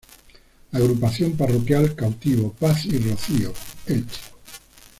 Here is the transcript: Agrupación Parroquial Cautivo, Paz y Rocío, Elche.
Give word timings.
Agrupación 0.71 1.33
Parroquial 1.37 1.93
Cautivo, 1.95 2.53
Paz 2.53 2.85
y 2.87 2.97
Rocío, 2.97 3.53
Elche. 3.85 4.19